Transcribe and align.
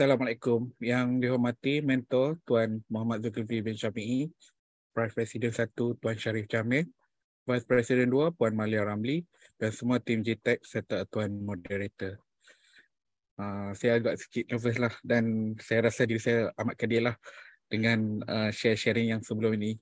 Assalamualaikum. 0.00 0.72
Yang 0.80 1.20
dihormati 1.20 1.84
mentor 1.84 2.40
Tuan 2.48 2.80
Muhammad 2.88 3.20
Zulkifli 3.20 3.60
bin 3.60 3.76
Syafi'i, 3.76 4.32
Vice 4.96 5.12
President 5.12 5.52
1 5.52 5.76
Tuan 5.76 6.16
Syarif 6.16 6.48
Jamil, 6.48 6.88
Vice 7.44 7.68
President 7.68 8.08
2 8.08 8.32
Puan 8.32 8.56
Malia 8.56 8.80
Ramli 8.80 9.20
dan 9.60 9.68
semua 9.76 10.00
tim 10.00 10.24
JTEC 10.24 10.64
serta 10.64 11.04
Tuan 11.04 11.28
Moderator. 11.44 12.16
Uh, 13.36 13.76
saya 13.76 14.00
agak 14.00 14.16
sikit 14.16 14.48
nervous 14.48 14.80
lah 14.80 14.94
dan 15.04 15.52
saya 15.60 15.92
rasa 15.92 16.08
diri 16.08 16.16
saya 16.16 16.48
amat 16.56 16.80
kedil 16.80 17.12
lah 17.12 17.16
dengan 17.68 18.24
uh, 18.24 18.48
share-sharing 18.48 19.12
yang 19.12 19.20
sebelum 19.20 19.52
ini. 19.60 19.76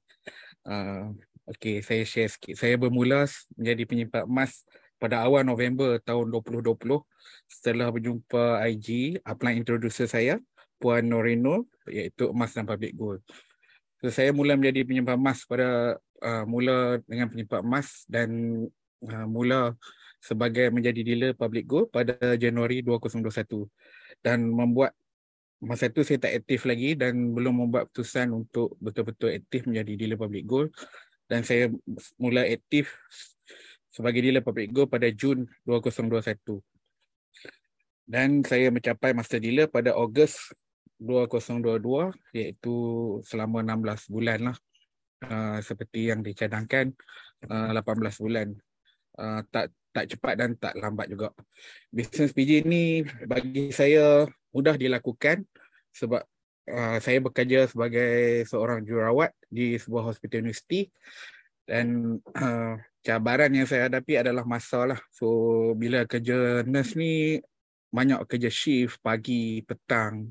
Uh, 0.66 1.14
okay, 1.46 1.78
saya 1.78 2.02
share 2.02 2.26
sikit. 2.26 2.58
Saya 2.58 2.74
bermula 2.74 3.22
menjadi 3.54 3.86
penyimpan 3.86 4.26
emas 4.26 4.66
pada 4.98 5.22
awal 5.22 5.46
November 5.46 6.02
tahun 6.02 6.30
2020 6.34 6.74
setelah 7.46 7.88
berjumpa 7.94 8.66
IG 8.66 9.18
upline 9.22 9.62
introducer 9.62 10.10
saya 10.10 10.42
Puan 10.78 11.06
Norino 11.06 11.66
iaitu 11.90 12.30
emas 12.30 12.54
dan 12.54 12.66
public 12.66 12.94
gold. 12.94 13.22
So, 13.98 14.14
saya 14.14 14.30
mula 14.30 14.54
menjadi 14.54 14.86
penyimpan 14.86 15.18
emas 15.18 15.42
pada 15.42 15.98
uh, 16.22 16.44
mula 16.46 17.02
dengan 17.02 17.26
penyimpan 17.26 17.66
emas 17.66 18.06
dan 18.06 18.30
uh, 19.02 19.26
mula 19.26 19.74
sebagai 20.22 20.70
menjadi 20.70 21.00
dealer 21.02 21.32
public 21.34 21.66
gold 21.66 21.90
pada 21.90 22.14
Januari 22.38 22.82
2021 22.82 23.66
dan 24.22 24.42
membuat 24.46 24.94
masa 25.58 25.90
itu 25.90 26.06
saya 26.06 26.22
tak 26.22 26.42
aktif 26.42 26.62
lagi 26.66 26.94
dan 26.94 27.34
belum 27.34 27.66
membuat 27.66 27.90
keputusan 27.90 28.30
untuk 28.30 28.78
betul-betul 28.78 29.34
aktif 29.34 29.66
menjadi 29.66 29.92
dealer 29.98 30.18
public 30.18 30.46
gold 30.46 30.70
dan 31.26 31.42
saya 31.42 31.70
mula 32.18 32.46
aktif 32.46 32.94
sebagai 33.98 34.22
dealer 34.22 34.46
public 34.46 34.70
gold 34.70 34.94
pada 34.94 35.10
Jun 35.10 35.42
2021. 35.66 36.62
Dan 38.06 38.46
saya 38.46 38.70
mencapai 38.70 39.10
master 39.10 39.42
dealer 39.42 39.66
pada 39.66 39.98
Ogos 39.98 40.54
2022 41.02 42.14
iaitu 42.38 42.76
selama 43.26 43.66
16 43.66 44.14
bulan 44.14 44.54
lah. 44.54 44.58
Uh, 45.18 45.58
seperti 45.66 46.14
yang 46.14 46.22
dicadangkan 46.22 46.94
uh, 47.50 47.74
18 47.74 48.22
bulan. 48.22 48.54
Uh, 49.18 49.42
tak 49.50 49.74
tak 49.90 50.14
cepat 50.14 50.34
dan 50.38 50.54
tak 50.54 50.78
lambat 50.78 51.10
juga. 51.10 51.34
Bisnes 51.90 52.30
PJ 52.30 52.62
ni 52.62 53.02
bagi 53.26 53.74
saya 53.74 54.30
mudah 54.54 54.78
dilakukan 54.78 55.42
sebab 55.90 56.22
uh, 56.70 56.98
saya 57.02 57.18
bekerja 57.18 57.66
sebagai 57.66 58.46
seorang 58.46 58.86
jururawat 58.86 59.34
di 59.50 59.74
sebuah 59.74 60.14
hospital 60.14 60.46
universiti 60.46 60.86
dan 61.66 62.16
uh, 62.38 62.78
cabaran 63.08 63.48
yang 63.56 63.64
saya 63.64 63.88
hadapi 63.88 64.20
adalah 64.20 64.44
masa 64.44 64.84
lah. 64.84 65.00
So 65.08 65.26
bila 65.80 66.04
kerja 66.04 66.60
nurse 66.68 66.92
ni 67.00 67.40
banyak 67.88 68.20
kerja 68.28 68.52
shift 68.52 69.00
pagi, 69.00 69.64
petang, 69.64 70.28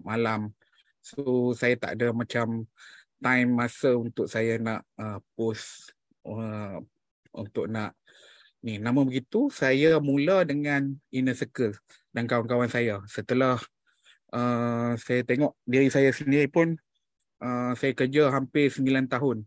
malam. 0.00 0.56
So 1.04 1.52
saya 1.52 1.76
tak 1.76 2.00
ada 2.00 2.16
macam 2.16 2.64
time 3.20 3.50
masa 3.52 3.92
untuk 3.92 4.24
saya 4.24 4.56
nak 4.56 4.88
uh, 4.96 5.20
post 5.36 5.92
uh, 6.24 6.80
untuk 7.36 7.68
nak 7.68 7.92
ni. 8.64 8.80
Namun 8.80 9.12
begitu 9.12 9.52
saya 9.52 10.00
mula 10.00 10.48
dengan 10.48 10.96
inner 11.12 11.36
circle 11.36 11.76
dan 12.16 12.24
kawan-kawan 12.24 12.72
saya. 12.72 13.04
Setelah 13.04 13.60
uh, 14.32 14.96
saya 14.96 15.20
tengok 15.28 15.60
diri 15.68 15.92
saya 15.92 16.08
sendiri 16.08 16.48
pun 16.48 16.72
uh, 17.44 17.76
saya 17.76 17.92
kerja 17.92 18.32
hampir 18.32 18.72
9 18.72 19.12
tahun 19.12 19.44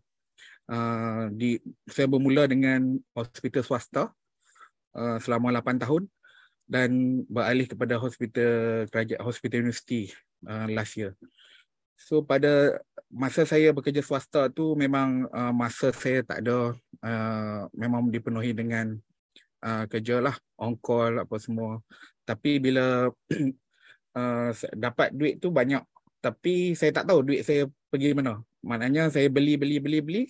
uh, 0.70 1.30
di 1.32 1.58
saya 1.86 2.06
bermula 2.10 2.46
dengan 2.50 2.98
hospital 3.14 3.62
swasta 3.62 4.02
uh, 4.94 5.18
selama 5.22 5.54
8 5.62 5.82
tahun 5.82 6.02
dan 6.66 7.22
beralih 7.30 7.70
kepada 7.70 7.94
hospital 7.98 8.84
kerajaan 8.90 9.22
hospital 9.22 9.62
universiti 9.62 10.10
uh, 10.46 10.66
last 10.66 10.98
year. 10.98 11.14
So 11.96 12.20
pada 12.20 12.82
masa 13.08 13.46
saya 13.46 13.70
bekerja 13.72 14.02
swasta 14.02 14.50
tu 14.50 14.74
memang 14.74 15.30
uh, 15.30 15.54
masa 15.54 15.94
saya 15.94 16.26
tak 16.26 16.42
ada 16.44 16.74
uh, 17.06 17.60
memang 17.72 18.10
dipenuhi 18.10 18.52
dengan 18.52 18.98
uh, 19.62 19.86
kerja 19.86 20.20
lah 20.20 20.34
on 20.58 20.74
call 20.76 21.22
apa 21.22 21.36
semua. 21.38 21.80
Tapi 22.26 22.58
bila 22.58 23.08
uh, 24.18 24.50
dapat 24.74 25.14
duit 25.14 25.38
tu 25.38 25.54
banyak 25.54 25.80
tapi 26.18 26.74
saya 26.74 26.90
tak 26.90 27.06
tahu 27.06 27.22
duit 27.22 27.46
saya 27.46 27.70
pergi 27.88 28.10
mana. 28.10 28.42
Maknanya 28.66 29.14
saya 29.14 29.30
beli 29.30 29.54
beli 29.54 29.78
beli 29.78 29.98
beli 30.02 30.22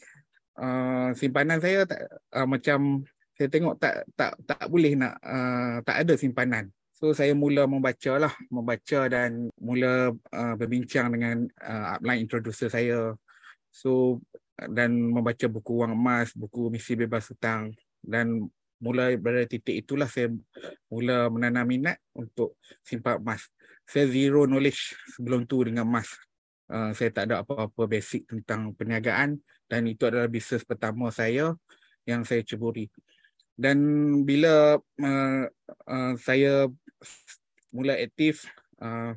uh, 0.60 1.10
simpanan 1.16 1.60
saya 1.60 1.84
tak 1.84 2.00
uh, 2.36 2.48
macam 2.48 3.04
saya 3.36 3.48
tengok 3.52 3.76
tak 3.76 4.08
tak 4.16 4.32
tak 4.48 4.64
boleh 4.72 4.96
nak 4.96 5.20
uh, 5.20 5.84
tak 5.84 5.96
ada 6.04 6.14
simpanan. 6.16 6.72
So 6.96 7.12
saya 7.12 7.36
mula 7.36 7.68
membaca 7.68 8.16
lah, 8.16 8.32
membaca 8.48 9.04
dan 9.12 9.52
mula 9.60 10.16
uh, 10.32 10.54
berbincang 10.56 11.12
dengan 11.12 11.44
uh, 11.60 12.00
upline 12.00 12.24
introducer 12.24 12.72
saya. 12.72 13.12
So 13.68 14.24
dan 14.56 14.96
membaca 14.96 15.44
buku 15.52 15.84
wang 15.84 15.92
emas, 15.92 16.32
buku 16.32 16.72
misi 16.72 16.96
bebas 16.96 17.28
hutang 17.28 17.76
dan 18.00 18.48
mulai 18.80 19.20
pada 19.20 19.44
titik 19.44 19.84
itulah 19.84 20.08
saya 20.08 20.32
mula 20.88 21.28
menanam 21.28 21.68
minat 21.68 22.00
untuk 22.16 22.56
simpan 22.80 23.20
emas. 23.20 23.44
Saya 23.84 24.08
zero 24.08 24.48
knowledge 24.48 24.96
sebelum 25.12 25.44
tu 25.44 25.60
dengan 25.68 25.84
emas. 25.84 26.08
Uh, 26.66 26.96
saya 26.96 27.12
tak 27.12 27.30
ada 27.30 27.44
apa-apa 27.44 27.84
basic 27.86 28.26
tentang 28.26 28.72
perniagaan 28.72 29.38
dan 29.66 29.82
itu 29.86 30.06
adalah 30.06 30.30
bisnes 30.30 30.62
pertama 30.62 31.10
saya 31.10 31.54
yang 32.06 32.22
saya 32.22 32.42
ceburi. 32.46 32.86
Dan 33.56 33.78
bila 34.22 34.78
uh, 34.78 35.42
uh, 35.86 36.12
saya 36.22 36.70
mula 37.74 37.98
aktif 37.98 38.46
uh, 38.78 39.12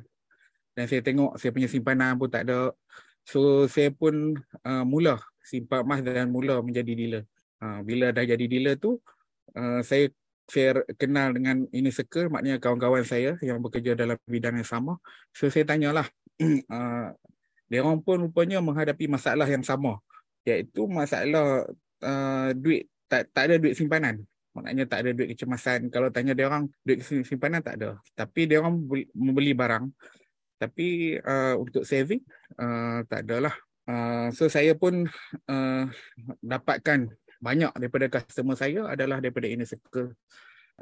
dan 0.74 0.84
saya 0.90 1.00
tengok 1.04 1.38
saya 1.38 1.50
punya 1.54 1.68
simpanan 1.70 2.18
pun 2.18 2.28
tak 2.28 2.48
ada, 2.50 2.74
so 3.22 3.68
saya 3.70 3.94
pun 3.94 4.34
uh, 4.66 4.84
mula 4.84 5.22
simpan 5.44 5.86
emas 5.86 6.00
dan 6.02 6.28
mula 6.28 6.58
menjadi 6.60 6.92
dealer. 6.92 7.24
Uh, 7.60 7.84
bila 7.84 8.10
dah 8.10 8.24
jadi 8.24 8.44
dealer 8.48 8.74
tu, 8.80 8.98
uh, 9.54 9.80
saya 9.84 10.10
saya 10.50 10.82
kenal 10.98 11.30
dengan 11.30 11.62
ini 11.70 11.94
circle, 11.94 12.26
maknanya 12.26 12.58
kawan-kawan 12.58 13.06
saya 13.06 13.38
yang 13.38 13.62
bekerja 13.62 13.94
dalam 13.94 14.18
bidang 14.26 14.58
yang 14.58 14.66
sama. 14.66 14.98
So 15.30 15.46
saya 15.46 15.62
tanyalah, 15.62 16.10
uh, 16.42 17.14
dia 17.70 17.86
orang 17.86 18.02
pun 18.02 18.26
rupanya 18.26 18.58
menghadapi 18.58 19.06
masalah 19.06 19.46
yang 19.46 19.62
sama 19.62 20.02
iaitu 20.46 20.88
masalah 20.88 21.68
uh, 22.04 22.50
duit 22.56 22.88
tak 23.10 23.28
tak 23.34 23.50
ada 23.50 23.54
duit 23.58 23.74
simpanan. 23.74 24.22
Maknanya 24.50 24.84
tak 24.86 25.06
ada 25.06 25.10
duit 25.14 25.30
kecemasan. 25.34 25.90
Kalau 25.94 26.10
tanya 26.10 26.34
dia 26.34 26.50
orang 26.50 26.66
duit 26.82 27.02
simpanan 27.02 27.62
tak 27.62 27.78
ada. 27.78 27.98
Tapi 28.14 28.50
dia 28.50 28.62
orang 28.62 28.82
membeli 29.14 29.54
barang. 29.54 29.90
Tapi 30.60 31.18
uh, 31.22 31.54
untuk 31.58 31.86
saving 31.86 32.22
uh, 32.58 33.02
tak 33.06 33.26
adalah. 33.26 33.54
Uh, 33.88 34.30
so 34.30 34.46
saya 34.46 34.76
pun 34.78 35.06
uh, 35.50 35.84
dapatkan 36.38 37.10
banyak 37.40 37.72
daripada 37.74 38.06
customer 38.12 38.54
saya 38.54 38.86
adalah 38.86 39.18
daripada 39.18 39.48
inner 39.48 39.66
circle 39.66 40.12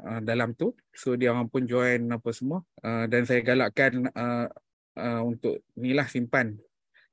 uh, 0.03 0.19
dalam 0.21 0.53
tu. 0.53 0.75
So 0.91 1.15
dia 1.15 1.31
orang 1.31 1.47
pun 1.47 1.65
join 1.65 2.09
apa 2.11 2.29
semua. 2.35 2.61
Uh, 2.83 3.07
dan 3.07 3.23
saya 3.25 3.41
galakkan 3.41 4.09
uh, 4.13 4.49
uh, 4.99 5.21
untuk 5.23 5.63
inilah 5.79 6.05
simpan. 6.05 6.57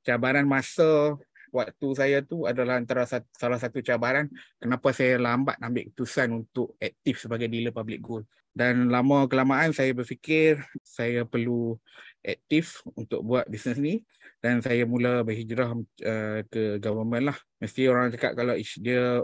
Cabaran 0.02 0.46
masa 0.46 1.14
waktu 1.56 1.86
saya 1.96 2.18
tu 2.20 2.44
adalah 2.44 2.76
antara 2.76 3.08
salah 3.08 3.56
satu 3.56 3.80
cabaran 3.80 4.28
kenapa 4.60 4.92
saya 4.92 5.16
lambat 5.16 5.56
ambil 5.64 5.88
keputusan 5.88 6.28
untuk 6.44 6.76
aktif 6.76 7.24
sebagai 7.24 7.48
dealer 7.48 7.72
public 7.72 8.00
gold. 8.04 8.24
Dan 8.56 8.88
lama 8.88 9.28
kelamaan 9.28 9.76
saya 9.76 9.92
berfikir 9.92 10.64
saya 10.80 11.28
perlu 11.28 11.76
aktif 12.24 12.80
untuk 12.96 13.20
buat 13.20 13.44
bisnes 13.48 13.76
ni 13.76 14.00
dan 14.40 14.64
saya 14.64 14.88
mula 14.88 15.20
berhijrah 15.24 15.76
uh, 15.76 16.40
ke 16.48 16.80
government 16.80 17.32
lah. 17.32 17.38
Mesti 17.60 17.84
orang 17.88 18.12
cakap 18.16 18.32
kalau 18.32 18.56
dia 18.56 19.20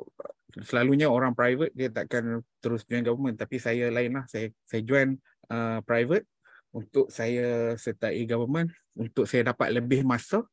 selalunya 0.60 1.08
orang 1.08 1.32
private 1.32 1.72
dia 1.72 1.88
takkan 1.88 2.44
terus 2.60 2.84
join 2.84 3.00
government 3.00 3.40
tapi 3.40 3.56
saya 3.56 3.88
lain 3.88 4.20
lah. 4.20 4.24
Saya, 4.28 4.52
saya 4.68 4.84
join 4.84 5.16
uh, 5.48 5.80
private 5.84 6.28
untuk 6.72 7.08
saya 7.12 7.76
sertai 7.76 8.24
government 8.24 8.72
untuk 8.96 9.24
saya 9.28 9.52
dapat 9.52 9.76
lebih 9.76 10.04
masa 10.04 10.44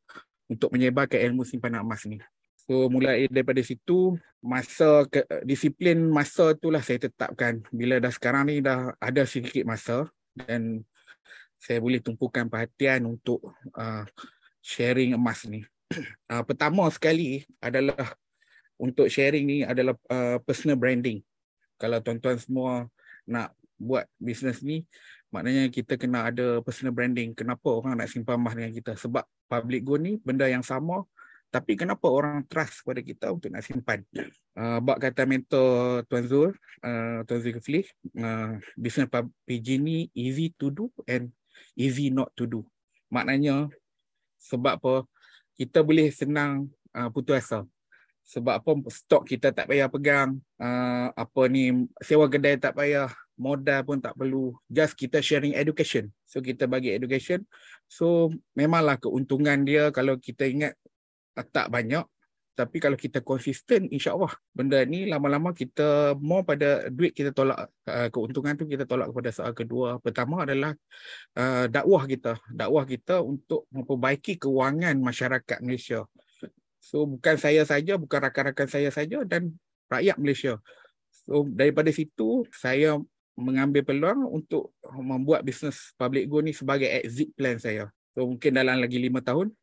untuk 0.50 0.74
menyebarkan 0.74 1.22
ilmu 1.30 1.46
simpanan 1.46 1.86
emas 1.86 2.04
ni. 2.10 2.18
So 2.66 2.90
mulai 2.90 3.30
daripada 3.30 3.62
situ 3.62 4.18
masa 4.42 5.06
ke, 5.06 5.22
disiplin 5.46 6.02
masa 6.10 6.54
itulah 6.54 6.82
saya 6.82 7.06
tetapkan 7.06 7.62
bila 7.70 8.02
dah 8.02 8.10
sekarang 8.10 8.50
ni 8.50 8.62
dah 8.62 8.94
ada 8.98 9.26
sedikit 9.30 9.66
masa 9.66 10.10
dan 10.34 10.82
saya 11.62 11.78
boleh 11.84 12.02
tumpukan 12.02 12.48
perhatian 12.50 13.06
untuk 13.06 13.42
uh, 13.78 14.04
sharing 14.62 15.14
emas 15.14 15.46
ni. 15.46 15.64
Uh, 16.30 16.46
pertama 16.46 16.86
sekali 16.94 17.42
adalah 17.58 18.14
untuk 18.78 19.10
sharing 19.10 19.42
ni 19.50 19.58
adalah 19.66 19.98
uh, 20.14 20.38
personal 20.46 20.78
branding. 20.78 21.26
Kalau 21.82 21.98
tuan-tuan 22.06 22.38
semua 22.38 22.86
nak 23.26 23.58
buat 23.82 24.06
bisnes 24.22 24.62
ni 24.62 24.86
maknanya 25.30 25.70
kita 25.70 25.96
kena 25.96 26.30
ada 26.30 26.62
personal 26.66 26.94
branding. 26.94 27.34
Kenapa 27.38 27.70
orang 27.70 27.98
nak 27.98 28.10
simpan 28.10 28.42
emas 28.42 28.54
dengan 28.58 28.74
kita? 28.74 28.98
Sebab 28.98 29.24
public 29.50 29.82
gold 29.86 30.02
ni 30.06 30.14
benda 30.22 30.50
yang 30.50 30.66
sama 30.66 31.06
tapi 31.50 31.74
kenapa 31.74 32.06
orang 32.06 32.46
trust 32.46 32.86
pada 32.86 33.02
kita 33.02 33.34
untuk 33.34 33.50
nak 33.50 33.66
simpan? 33.66 34.06
Uh, 34.54 34.78
bak 34.86 35.02
kata 35.02 35.26
mentor 35.26 36.06
Tuan 36.06 36.26
Zul, 36.30 36.54
uh, 36.86 37.26
Tuan 37.26 37.42
Zulkifli, 37.42 37.90
uh, 38.22 38.62
business 38.78 39.10
PG 39.50 39.68
ni 39.82 40.14
easy 40.14 40.54
to 40.54 40.70
do 40.70 40.94
and 41.10 41.34
easy 41.74 42.14
not 42.14 42.30
to 42.38 42.46
do. 42.46 42.62
Maknanya 43.10 43.66
sebab 44.38 44.78
apa 44.78 44.94
kita 45.58 45.82
boleh 45.82 46.14
senang 46.14 46.70
uh, 46.94 47.10
putus 47.10 47.42
asa. 47.42 47.66
Sebab 48.30 48.62
apa 48.62 48.72
stok 48.94 49.26
kita 49.26 49.50
tak 49.50 49.74
payah 49.74 49.90
pegang, 49.90 50.38
uh, 50.62 51.10
apa 51.18 51.42
ni 51.50 51.90
sewa 51.98 52.30
kedai 52.30 52.62
tak 52.62 52.78
payah, 52.78 53.10
modal 53.40 53.88
pun 53.88 54.04
tak 54.04 54.14
perlu. 54.20 54.52
Just 54.68 55.00
kita 55.00 55.24
sharing 55.24 55.56
education. 55.56 56.12
So 56.28 56.44
kita 56.44 56.68
bagi 56.68 56.92
education. 56.92 57.48
So 57.88 58.30
memanglah 58.54 59.00
keuntungan 59.00 59.64
dia 59.64 59.90
kalau 59.96 60.20
kita 60.20 60.46
ingat 60.46 60.76
tak 61.56 61.72
banyak 61.72 62.04
tapi 62.60 62.84
kalau 62.84 63.00
kita 63.00 63.24
konsisten 63.24 63.88
insya-Allah 63.88 64.36
benda 64.52 64.84
ni 64.84 65.08
lama-lama 65.08 65.56
kita 65.56 66.12
more 66.20 66.44
pada 66.44 66.92
duit 66.92 67.16
kita 67.16 67.32
tolak 67.32 67.72
uh, 67.88 68.12
keuntungan 68.12 68.52
tu 68.60 68.68
kita 68.68 68.84
tolak 68.84 69.08
kepada 69.16 69.32
soal 69.32 69.56
kedua 69.56 69.96
pertama 70.04 70.44
adalah 70.44 70.76
uh, 71.40 71.72
dakwah 71.72 72.04
kita 72.04 72.36
dakwah 72.52 72.84
kita 72.84 73.24
untuk 73.24 73.64
memperbaiki 73.72 74.36
kewangan 74.36 75.00
masyarakat 75.00 75.64
Malaysia 75.64 76.04
so 76.84 77.08
bukan 77.08 77.40
saya 77.40 77.64
saja 77.64 77.96
bukan 77.96 78.28
rakan-rakan 78.28 78.68
saya 78.68 78.92
saja 78.92 79.24
dan 79.24 79.56
rakyat 79.88 80.20
Malaysia 80.20 80.60
so 81.08 81.48
daripada 81.48 81.96
situ 81.96 82.44
saya 82.52 83.00
mengambil 83.40 83.88
peluang 83.88 84.28
untuk 84.28 84.76
membuat 84.84 85.42
bisnes 85.48 85.96
public 85.96 86.28
go 86.28 86.44
ni 86.44 86.52
sebagai 86.52 86.92
exit 86.92 87.32
plan 87.34 87.56
saya. 87.58 87.88
So 88.14 88.28
mungkin 88.28 88.60
dalam 88.60 88.84
lagi 88.84 89.00
lima 89.00 89.24
tahun. 89.24 89.56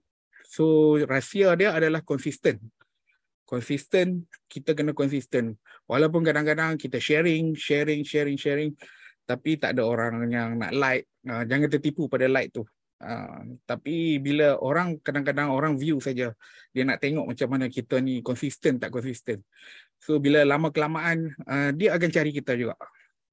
So 0.49 0.96
rahsia 1.05 1.52
dia 1.55 1.76
adalah 1.76 2.00
konsisten. 2.00 2.56
Konsisten 3.46 4.26
kita 4.49 4.73
kena 4.73 4.96
konsisten. 4.96 5.55
Walaupun 5.87 6.25
kadang-kadang 6.25 6.81
kita 6.81 6.99
sharing 6.99 7.55
sharing 7.55 8.02
sharing 8.02 8.40
sharing 8.40 8.73
tapi 9.26 9.58
tak 9.58 9.76
ada 9.76 9.84
orang 9.84 10.26
yang 10.31 10.56
nak 10.56 10.72
like. 10.72 11.05
Uh, 11.26 11.43
jangan 11.44 11.69
tertipu 11.69 12.06
pada 12.06 12.31
like 12.31 12.55
tu. 12.55 12.64
Uh, 12.96 13.61
tapi 13.69 14.17
bila 14.17 14.56
orang 14.56 14.96
kadang-kadang 15.05 15.52
orang 15.52 15.76
view 15.76 16.00
saja 16.00 16.32
dia 16.72 16.82
nak 16.88 16.96
tengok 16.96 17.29
macam 17.29 17.49
mana 17.52 17.69
kita 17.69 18.00
ni 18.00 18.25
konsisten 18.25 18.81
tak 18.81 18.88
konsisten. 18.88 19.44
So 20.00 20.17
bila 20.17 20.49
lama 20.49 20.72
kelamaan 20.72 21.29
uh, 21.44 21.70
dia 21.76 21.93
akan 21.93 22.08
cari 22.08 22.32
kita 22.32 22.56
juga 22.56 22.72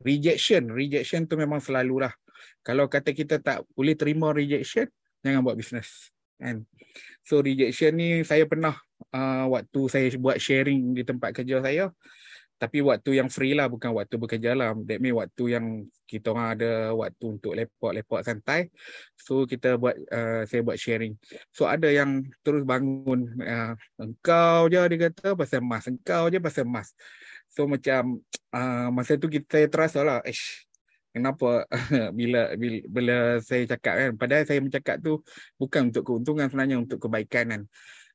rejection 0.03 0.69
rejection 0.69 1.25
tu 1.25 1.39
memang 1.39 1.63
selalulah. 1.63 2.11
Kalau 2.63 2.87
kata 2.91 3.15
kita 3.15 3.39
tak 3.39 3.63
boleh 3.75 3.95
terima 3.95 4.35
rejection 4.35 4.87
jangan 5.23 5.41
buat 5.41 5.55
bisnes 5.55 6.11
kan? 6.37 6.67
So 7.23 7.39
rejection 7.39 7.95
ni 7.95 8.27
saya 8.27 8.43
pernah 8.43 8.75
uh, 9.15 9.45
waktu 9.47 9.79
saya 9.87 10.07
buat 10.19 10.37
sharing 10.37 10.91
di 10.91 11.03
tempat 11.07 11.31
kerja 11.31 11.63
saya. 11.63 11.87
Tapi 12.61 12.79
waktu 12.79 13.19
yang 13.19 13.27
free 13.27 13.51
lah 13.51 13.67
bukan 13.67 13.91
waktu 13.91 14.15
bekerja 14.15 14.55
lah. 14.55 14.71
That 14.87 15.03
mean 15.03 15.19
waktu 15.19 15.51
yang 15.51 15.65
kita 16.07 16.31
orang 16.31 16.55
ada 16.55 16.71
waktu 16.95 17.25
untuk 17.35 17.59
lepak-lepak 17.59 18.21
santai. 18.23 18.71
So 19.19 19.43
kita 19.43 19.75
buat 19.75 19.99
uh, 20.07 20.47
saya 20.47 20.63
buat 20.63 20.79
sharing. 20.79 21.19
So 21.51 21.67
ada 21.67 21.91
yang 21.91 22.23
terus 22.39 22.63
bangun 22.63 23.35
uh, 23.43 23.75
engkau 23.99 24.71
je 24.71 24.79
dia 24.79 24.99
kata 25.11 25.35
pasal 25.35 25.59
mas 25.59 25.83
engkau 25.91 26.31
je 26.31 26.39
pasal 26.39 26.63
mas 26.63 26.95
so 27.53 27.69
macam 27.69 28.19
uh, 28.51 28.89
masa 28.95 29.15
tu 29.15 29.29
kita 29.29 29.69
terasa 29.69 30.01
lah 30.01 30.19
ish 30.25 30.65
kenapa 31.13 31.69
bila, 32.17 32.57
bila 32.57 32.77
bila 32.89 33.15
saya 33.39 33.69
cakap 33.69 33.93
kan? 33.95 34.11
Padahal 34.17 34.43
saya 34.49 34.59
mencakap 34.59 34.97
tu 34.97 35.21
bukan 35.61 35.93
untuk 35.93 36.03
keuntungan 36.09 36.49
sebenarnya 36.49 36.81
untuk 36.81 36.97
kebaikan 37.05 37.45
kan. 37.53 37.61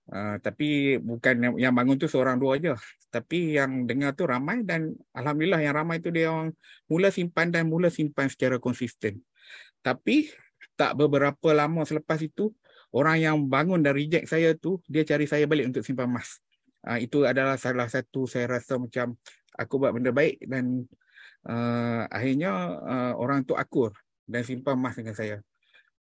Uh, 0.08 0.36
tapi 0.42 0.98
bukan 0.98 1.34
yang, 1.36 1.54
yang 1.68 1.72
bangun 1.76 2.00
tu 2.00 2.08
seorang 2.08 2.40
dua 2.40 2.56
aja 2.56 2.80
tapi 3.12 3.60
yang 3.60 3.84
dengar 3.84 4.16
tu 4.16 4.24
ramai 4.24 4.64
dan 4.64 4.96
alhamdulillah 5.12 5.60
yang 5.60 5.76
ramai 5.76 6.00
tu 6.00 6.08
dia 6.08 6.32
orang 6.32 6.52
mula 6.88 7.12
simpan 7.12 7.52
dan 7.52 7.68
mula 7.68 7.88
simpan 7.88 8.28
secara 8.28 8.60
konsisten. 8.60 9.20
Tapi 9.80 10.28
tak 10.76 10.96
beberapa 10.98 11.52
lama 11.56 11.84
selepas 11.88 12.20
itu 12.20 12.52
orang 12.92 13.16
yang 13.20 13.36
bangun 13.48 13.80
dan 13.80 13.96
reject 13.96 14.28
saya 14.28 14.52
tu 14.56 14.80
dia 14.88 15.04
cari 15.04 15.24
saya 15.24 15.44
balik 15.44 15.72
untuk 15.72 15.84
simpan 15.84 16.08
emas 16.08 16.40
uh, 16.86 16.98
itu 17.00 17.26
adalah 17.26 17.58
salah 17.58 17.90
satu 17.90 18.28
saya 18.28 18.60
rasa 18.60 18.78
macam 18.78 19.16
aku 19.58 19.74
buat 19.82 19.90
benda 19.96 20.14
baik 20.14 20.44
dan 20.46 20.86
uh, 21.48 22.06
akhirnya 22.12 22.50
uh, 22.78 23.12
orang 23.18 23.42
tu 23.42 23.58
akur 23.58 23.90
dan 24.28 24.46
simpan 24.46 24.78
emas 24.78 24.94
dengan 24.94 25.16
saya 25.16 25.42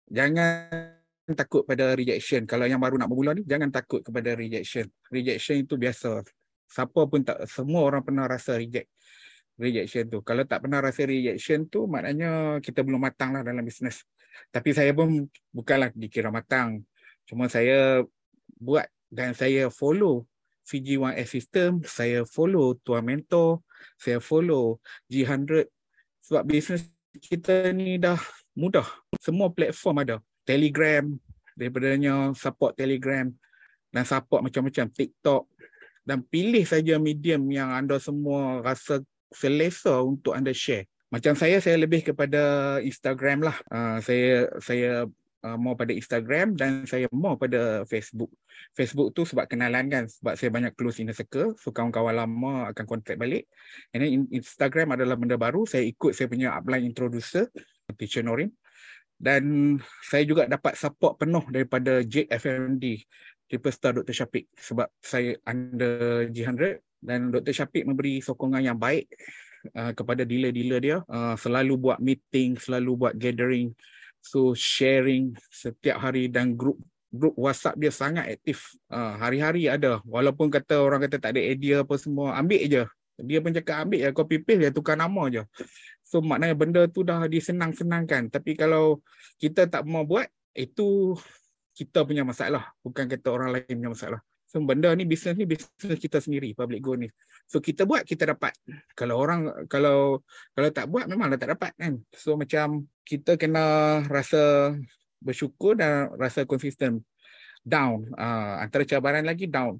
jangan 0.08 0.98
takut 1.36 1.68
pada 1.68 1.92
rejection. 1.92 2.48
Kalau 2.48 2.64
yang 2.64 2.80
baru 2.80 2.96
nak 2.96 3.12
bermula 3.12 3.36
ni, 3.36 3.44
jangan 3.44 3.68
takut 3.68 4.00
kepada 4.00 4.32
rejection. 4.38 4.88
Rejection 5.12 5.60
itu 5.60 5.76
biasa. 5.76 6.24
Siapa 6.68 7.02
pun 7.08 7.20
tak, 7.26 7.44
semua 7.52 7.84
orang 7.84 8.04
pernah 8.06 8.30
rasa 8.30 8.56
reject. 8.56 8.88
Rejection 9.58 10.08
tu. 10.08 10.20
Kalau 10.24 10.48
tak 10.48 10.64
pernah 10.64 10.80
rasa 10.80 11.04
rejection 11.04 11.68
tu, 11.68 11.90
maknanya 11.90 12.62
kita 12.64 12.86
belum 12.86 13.02
matang 13.02 13.36
lah 13.36 13.44
dalam 13.44 13.66
bisnes. 13.66 14.06
Tapi 14.54 14.72
saya 14.72 14.94
pun 14.96 15.28
bukanlah 15.52 15.92
dikira 15.92 16.32
matang. 16.32 16.86
Cuma 17.28 17.52
saya 17.52 18.06
buat 18.62 18.88
dan 19.12 19.36
saya 19.36 19.68
follow 19.68 20.24
CG1S 20.68 21.30
system, 21.32 21.80
saya 21.88 22.28
follow 22.28 22.76
Tuan 22.84 23.08
Mentor, 23.08 23.64
saya 23.96 24.20
follow 24.20 24.84
G100. 25.08 25.72
Sebab 26.28 26.44
bisnes 26.44 26.92
kita 27.24 27.72
ni 27.72 27.96
dah 27.96 28.20
mudah. 28.52 28.86
Semua 29.24 29.48
platform 29.48 30.04
ada. 30.04 30.20
Telegram 30.44 31.08
daripadanya 31.58 32.38
support 32.38 32.78
Telegram 32.78 33.26
dan 33.90 34.04
support 34.06 34.46
macam-macam 34.46 34.86
TikTok 34.94 35.50
dan 36.06 36.22
pilih 36.24 36.64
saja 36.64 37.02
medium 37.02 37.50
yang 37.50 37.74
anda 37.74 37.98
semua 37.98 38.62
rasa 38.62 39.02
selesa 39.34 40.00
untuk 40.06 40.38
anda 40.38 40.54
share. 40.54 40.86
Macam 41.10 41.34
saya 41.34 41.58
saya 41.60 41.76
lebih 41.80 42.06
kepada 42.06 42.78
Instagram 42.84 43.44
lah. 43.44 43.58
Uh, 43.68 43.98
saya 44.00 44.52
saya 44.62 45.08
uh, 45.46 45.58
mau 45.60 45.78
pada 45.78 45.94
Instagram 45.94 46.58
dan 46.58 46.88
saya 46.90 47.06
mau 47.14 47.38
pada 47.38 47.84
Facebook. 47.86 48.32
Facebook 48.74 49.14
tu 49.14 49.28
sebab 49.28 49.46
kenalan 49.46 49.86
kan 49.92 50.04
sebab 50.10 50.34
saya 50.34 50.50
banyak 50.50 50.74
close 50.74 51.04
inner 51.04 51.14
circle 51.14 51.54
so 51.60 51.70
kawan-kawan 51.70 52.16
lama 52.18 52.72
akan 52.72 52.86
contact 52.88 53.20
balik. 53.20 53.46
And 53.94 54.02
then 54.02 54.26
Instagram 54.32 54.98
adalah 54.98 55.20
benda 55.20 55.38
baru 55.38 55.68
saya 55.70 55.86
ikut 55.86 56.16
saya 56.18 56.32
punya 56.32 56.56
upline 56.56 56.88
introducer 56.88 57.50
Teacher 57.96 58.26
Norin 58.26 58.52
dan 59.18 59.76
saya 60.06 60.24
juga 60.30 60.46
dapat 60.46 60.78
support 60.78 61.18
penuh 61.18 61.42
daripada 61.50 62.06
JFMD 62.06 63.02
Triple 63.50 63.74
Star 63.74 63.98
Dr. 63.98 64.14
Syafiq 64.14 64.46
sebab 64.54 64.92
saya 65.02 65.34
under 65.50 66.30
G100 66.30 66.84
dan 67.02 67.34
Dr. 67.34 67.54
Syafiq 67.54 67.90
memberi 67.90 68.22
sokongan 68.22 68.62
yang 68.62 68.78
baik 68.78 69.10
uh, 69.74 69.96
kepada 69.98 70.22
dealer-dealer 70.28 70.80
dia 70.84 70.98
uh, 71.10 71.34
selalu 71.34 71.80
buat 71.80 71.98
meeting, 71.98 72.60
selalu 72.62 72.92
buat 72.94 73.14
gathering 73.18 73.74
so 74.28 74.52
sharing 74.52 75.32
setiap 75.48 76.04
hari 76.04 76.28
dan 76.28 76.52
grup 76.60 76.76
grup 77.08 77.34
WhatsApp 77.40 77.80
dia 77.80 77.92
sangat 77.92 78.36
aktif. 78.36 78.76
Uh, 78.92 79.16
hari-hari 79.16 79.72
ada 79.72 80.04
walaupun 80.04 80.52
kata 80.52 80.84
orang 80.84 81.08
kata 81.08 81.18
tak 81.24 81.32
ada 81.36 81.42
idea 81.42 81.88
apa 81.88 81.96
semua 81.96 82.36
ambil 82.36 82.62
je. 82.68 82.84
Dia 83.18 83.42
pun 83.42 83.50
cakap 83.50 83.88
ambil 83.88 84.00
ya 84.04 84.10
copy 84.14 84.38
paste 84.44 84.62
dia 84.68 84.72
tukar 84.76 85.00
nama 85.00 85.24
je. 85.32 85.42
So 86.06 86.22
maknanya 86.22 86.54
benda 86.54 86.82
tu 86.86 87.02
dah 87.02 87.26
disenang-senangkan. 87.26 88.30
Tapi 88.30 88.54
kalau 88.54 89.02
kita 89.42 89.66
tak 89.66 89.84
mau 89.90 90.06
buat, 90.06 90.30
itu 90.54 91.18
kita 91.74 92.06
punya 92.06 92.22
masalah. 92.24 92.72
Bukan 92.86 93.10
kata 93.10 93.28
orang 93.34 93.50
lain 93.58 93.66
punya 93.68 93.92
masalah. 93.92 94.20
So 94.58 94.66
benda 94.66 94.90
ni, 94.98 95.06
bisnes 95.06 95.38
ni, 95.38 95.46
bisnes 95.46 96.02
kita 96.02 96.18
sendiri, 96.18 96.58
public 96.58 96.82
go 96.82 96.98
ni. 96.98 97.06
So 97.46 97.62
kita 97.62 97.86
buat, 97.86 98.02
kita 98.02 98.34
dapat. 98.34 98.58
Kalau 98.98 99.22
orang, 99.22 99.70
kalau 99.70 100.26
kalau 100.58 100.70
tak 100.74 100.90
buat, 100.90 101.06
memanglah 101.06 101.38
tak 101.38 101.54
dapat 101.54 101.78
kan. 101.78 102.02
So 102.18 102.34
macam 102.34 102.90
kita 103.06 103.38
kena 103.38 104.02
rasa 104.10 104.74
bersyukur 105.22 105.78
dan 105.78 106.10
rasa 106.18 106.50
konsisten. 106.50 107.06
Down. 107.68 108.08
Uh, 108.16 108.64
antara 108.64 108.88
cabaran 108.88 109.28
lagi, 109.28 109.46
down 109.46 109.78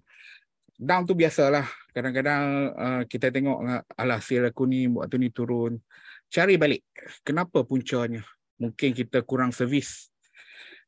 down 0.76 1.08
tu 1.08 1.16
biasalah. 1.18 1.64
Kadang-kadang 1.96 2.44
uh, 2.76 3.02
kita 3.10 3.34
tengok 3.34 3.64
alah 3.96 4.20
sale 4.22 4.54
aku 4.54 4.68
ni 4.70 4.92
waktu 4.92 5.18
ni 5.18 5.32
turun 5.34 5.80
cari 6.28 6.60
balik 6.60 6.84
kenapa 7.24 7.64
puncanya 7.64 8.24
mungkin 8.60 8.92
kita 8.92 9.24
kurang 9.24 9.56
servis 9.56 10.12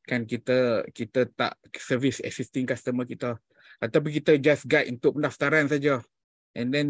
kan 0.04 0.28
kita 0.28 0.84
kita 0.92 1.28
tak 1.32 1.56
servis 1.76 2.20
existing 2.20 2.68
customer 2.68 3.08
kita 3.08 3.40
ataupun 3.80 4.10
kita 4.12 4.36
just 4.36 4.68
guide 4.68 4.92
untuk 4.92 5.16
pendaftaran 5.18 5.66
saja. 5.66 6.04
And 6.54 6.70
then 6.70 6.88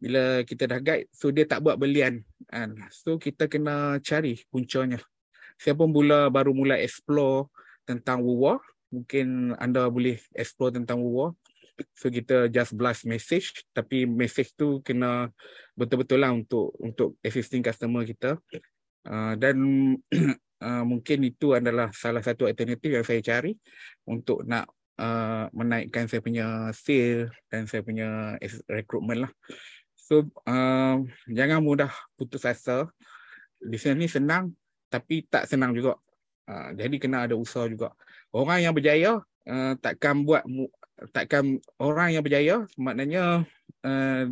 bila 0.00 0.40
kita 0.48 0.64
dah 0.64 0.80
guide 0.80 1.12
so 1.12 1.28
dia 1.28 1.44
tak 1.44 1.60
buat 1.60 1.76
belian. 1.76 2.24
Kan 2.48 2.80
so 2.90 3.20
kita 3.20 3.46
kena 3.46 4.00
cari 4.00 4.40
puncanya. 4.48 4.98
Siapa 5.60 5.84
mula 5.84 6.32
baru 6.32 6.56
mula 6.56 6.80
explore 6.80 7.52
tentang 7.84 8.24
Wuwa 8.24 8.56
mungkin 8.90 9.54
anda 9.60 9.86
boleh 9.86 10.18
explore 10.34 10.74
tentang 10.74 10.98
Wuwa 11.04 11.36
So 11.96 12.12
kita 12.12 12.48
just 12.52 12.76
blast 12.76 13.08
message. 13.08 13.64
Tapi 13.72 14.04
message 14.04 14.52
tu 14.56 14.84
kena 14.84 15.32
betul-betul 15.76 16.20
lah 16.20 16.32
untuk 16.32 16.74
untuk 16.80 17.16
existing 17.24 17.64
customer 17.64 18.04
kita. 18.04 18.36
Uh, 19.04 19.34
dan 19.40 19.56
uh, 20.66 20.84
mungkin 20.84 21.24
itu 21.24 21.56
adalah 21.56 21.88
salah 21.96 22.20
satu 22.20 22.44
alternatif 22.44 22.90
yang 23.00 23.04
saya 23.06 23.20
cari 23.24 23.56
untuk 24.04 24.44
nak 24.44 24.68
uh, 25.00 25.48
menaikkan 25.56 26.04
saya 26.04 26.20
punya 26.20 26.68
sale 26.76 27.32
dan 27.48 27.64
saya 27.64 27.80
punya 27.80 28.36
recruitment 28.68 29.26
lah. 29.26 29.32
So 29.96 30.28
uh, 30.44 31.00
jangan 31.32 31.64
mudah 31.64 31.90
putus 32.20 32.44
asa. 32.44 32.86
Di 33.60 33.80
sini 33.80 34.04
senang 34.06 34.52
tapi 34.92 35.24
tak 35.24 35.48
senang 35.48 35.72
juga. 35.72 35.96
Uh, 36.44 36.76
jadi 36.76 36.96
kena 37.00 37.24
ada 37.24 37.34
usaha 37.38 37.64
juga. 37.64 37.96
Orang 38.30 38.60
yang 38.60 38.76
berjaya 38.76 39.24
uh, 39.48 39.72
takkan 39.80 40.22
buat 40.26 40.44
takkan 41.16 41.56
orang 41.80 42.12
yang 42.12 42.20
berjaya 42.20 42.68
maknanya 42.76 43.48
uh, 43.86 44.24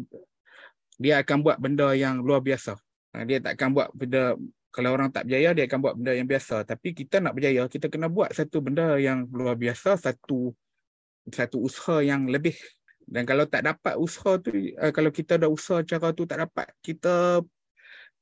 dia 0.99 1.23
akan 1.23 1.41
buat 1.41 1.57
benda 1.57 1.95
yang 1.97 2.21
luar 2.21 2.45
biasa. 2.45 2.77
Uh, 3.17 3.25
dia 3.25 3.41
takkan 3.41 3.73
buat 3.73 3.89
benda 3.97 4.37
kalau 4.69 4.93
orang 4.93 5.09
tak 5.09 5.25
berjaya 5.25 5.57
dia 5.57 5.65
akan 5.65 5.79
buat 5.81 5.95
benda 5.97 6.13
yang 6.13 6.29
biasa. 6.29 6.63
Tapi 6.69 6.93
kita 6.93 7.25
nak 7.25 7.33
berjaya 7.35 7.65
kita 7.67 7.89
kena 7.89 8.07
buat 8.13 8.31
satu 8.37 8.61
benda 8.61 9.01
yang 9.01 9.25
luar 9.33 9.57
biasa 9.57 9.97
satu 9.97 10.53
satu 11.29 11.57
usaha 11.65 12.05
yang 12.05 12.29
lebih. 12.29 12.57
Dan 13.09 13.25
kalau 13.25 13.49
tak 13.49 13.65
dapat 13.65 13.97
usaha 13.97 14.37
tu 14.37 14.53
uh, 14.53 14.93
kalau 14.93 15.09
kita 15.09 15.41
dah 15.41 15.49
usaha 15.49 15.81
cara 15.81 16.13
tu 16.13 16.29
tak 16.29 16.45
dapat 16.45 16.69
kita 16.85 17.41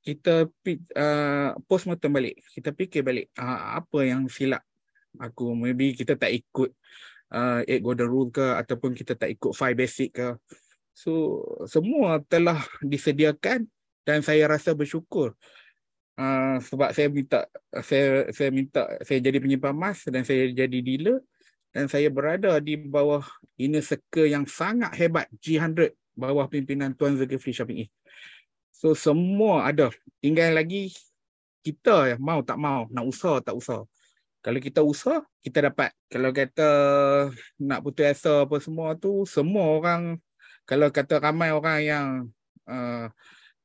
kita 0.06 0.46
uh, 0.94 1.50
post 1.66 1.90
mortem 1.90 2.14
balik. 2.14 2.38
Kita 2.54 2.70
fikir 2.70 3.02
balik 3.02 3.26
uh, 3.34 3.82
apa 3.82 4.06
yang 4.06 4.30
silap? 4.30 4.62
Aku 5.18 5.58
maybe 5.58 5.98
kita 5.98 6.14
tak 6.14 6.30
ikut 6.30 6.70
uh, 7.34 7.66
eight 7.66 7.82
golden 7.82 8.06
rule 8.06 8.30
ke 8.30 8.54
ataupun 8.54 8.94
kita 8.94 9.18
tak 9.18 9.34
ikut 9.34 9.50
five 9.50 9.74
basic 9.74 10.14
ke. 10.14 10.38
So 10.94 11.42
semua 11.66 12.22
telah 12.30 12.62
disediakan 12.86 13.66
dan 14.06 14.22
saya 14.22 14.46
rasa 14.46 14.70
bersyukur 14.78 15.34
uh, 16.16 16.56
sebab 16.60 16.90
saya 16.92 17.08
minta 17.08 17.38
saya 17.84 18.28
saya 18.32 18.50
minta 18.52 18.82
saya 19.04 19.18
jadi 19.20 19.38
penyimpan 19.40 19.72
emas 19.72 20.04
dan 20.08 20.24
saya 20.24 20.48
jadi 20.50 20.78
dealer 20.80 21.20
dan 21.76 21.86
saya 21.92 22.08
berada 22.08 22.56
di 22.60 22.76
bawah 22.80 23.24
inner 23.60 23.84
circle 23.84 24.28
yang 24.28 24.48
sangat 24.48 24.92
hebat 24.96 25.28
G100 25.40 25.92
bawah 26.16 26.48
pimpinan 26.48 26.96
Tuan 26.96 27.14
Zulkifli 27.14 27.52
Syafi'i. 27.52 27.86
So 28.72 28.96
semua 28.96 29.68
ada. 29.68 29.92
Tinggal 30.24 30.56
lagi 30.56 30.92
kita 31.60 32.16
yang 32.16 32.20
mau 32.24 32.40
tak 32.40 32.56
mau, 32.56 32.88
nak 32.88 33.04
usaha 33.04 33.36
tak 33.44 33.52
usaha. 33.56 33.84
Kalau 34.40 34.60
kita 34.62 34.80
usaha, 34.80 35.20
kita 35.42 35.68
dapat. 35.68 35.90
Kalau 36.08 36.30
kata 36.32 36.68
nak 37.60 37.80
putus 37.84 38.06
asa 38.16 38.46
apa 38.46 38.56
semua 38.62 38.94
tu, 38.94 39.26
semua 39.26 39.74
orang, 39.74 40.16
kalau 40.62 40.88
kata 40.88 41.18
ramai 41.18 41.50
orang 41.50 41.78
yang 41.82 42.06
uh, 42.70 43.10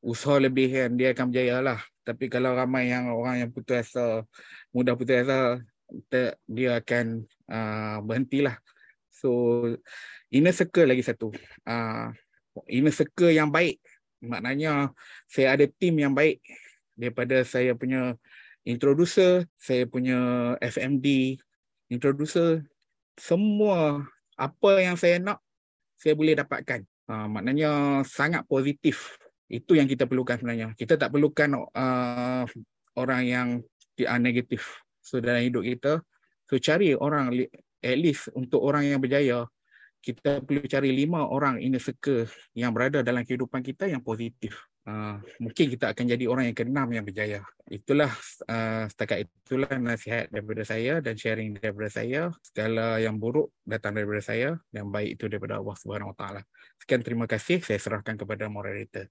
usaha 0.02 0.42
lebih 0.42 0.74
kan, 0.74 0.90
dia 0.98 1.14
akan 1.14 1.26
berjaya 1.30 1.62
lah. 1.62 1.80
Tapi 2.02 2.26
kalau 2.28 2.58
ramai 2.58 2.90
yang 2.90 3.14
orang 3.14 3.46
yang 3.46 3.50
putus 3.54 3.90
asa, 3.94 4.26
mudah 4.74 4.98
putus 4.98 5.22
asa, 5.26 5.62
dia 6.50 6.82
akan 6.82 7.28
uh, 7.52 7.98
berhentilah. 8.02 8.58
So 9.12 9.30
inner 10.34 10.56
circle 10.56 10.90
lagi 10.90 11.04
satu. 11.06 11.30
Uh, 11.68 12.10
inner 12.66 12.94
circle 12.94 13.30
yang 13.30 13.52
baik. 13.52 13.78
Maknanya 14.22 14.94
saya 15.30 15.58
ada 15.58 15.66
tim 15.68 15.98
yang 15.98 16.14
baik 16.14 16.42
daripada 16.98 17.42
saya 17.46 17.74
punya 17.74 18.18
introducer, 18.66 19.50
saya 19.58 19.90
punya 19.90 20.54
FMD, 20.62 21.38
introducer, 21.90 22.66
semua 23.18 24.06
apa 24.38 24.72
yang 24.82 24.98
saya 24.98 25.22
nak 25.22 25.42
saya 25.98 26.18
boleh 26.18 26.34
dapatkan. 26.38 26.82
Uh, 27.06 27.28
maknanya 27.30 28.02
sangat 28.08 28.46
positif. 28.48 29.21
Itu 29.52 29.76
yang 29.76 29.92
kita 29.92 30.08
perlukan 30.08 30.40
sebenarnya. 30.40 30.72
Kita 30.80 30.96
tak 30.96 31.12
perlukan 31.12 31.68
uh, 31.76 32.48
orang 32.96 33.22
yang 33.28 33.48
uh, 34.08 34.20
negatif. 34.24 34.80
So 35.04 35.20
dalam 35.20 35.44
hidup 35.44 35.68
kita, 35.68 36.00
so 36.48 36.56
cari 36.56 36.96
orang 36.96 37.36
at 37.84 37.98
least 38.00 38.32
untuk 38.32 38.64
orang 38.64 38.88
yang 38.88 39.04
berjaya, 39.04 39.44
kita 40.02 40.42
perlu 40.42 40.66
cari 40.66 40.90
lima 40.96 41.28
orang 41.30 41.62
in 41.62 41.76
the 41.76 41.82
circle 41.84 42.26
yang 42.58 42.74
berada 42.74 43.06
dalam 43.06 43.22
kehidupan 43.28 43.60
kita 43.62 43.92
yang 43.92 44.00
positif. 44.00 44.56
Uh, 44.82 45.22
mungkin 45.38 45.70
kita 45.70 45.94
akan 45.94 46.10
jadi 46.10 46.26
orang 46.26 46.50
yang 46.50 46.58
keenam 46.58 46.90
yang 46.90 47.06
berjaya. 47.06 47.46
Itulah 47.70 48.10
uh, 48.50 48.90
setakat 48.90 49.30
itulah 49.30 49.78
nasihat 49.78 50.26
daripada 50.34 50.66
saya 50.66 50.98
dan 51.06 51.14
sharing 51.14 51.54
daripada 51.60 51.90
saya. 51.94 52.34
Segala 52.42 52.98
yang 52.98 53.22
buruk 53.22 53.54
datang 53.62 53.94
daripada 53.94 54.26
saya, 54.26 54.58
yang 54.74 54.90
baik 54.90 55.22
itu 55.22 55.30
daripada 55.30 55.62
Allah 55.62 55.78
Subhanahu 55.78 56.16
Wa 56.16 56.18
Taala. 56.18 56.42
Sekian 56.82 57.06
terima 57.06 57.30
kasih. 57.30 57.62
Saya 57.62 57.78
serahkan 57.78 58.18
kepada 58.18 58.50
moderator. 58.50 59.06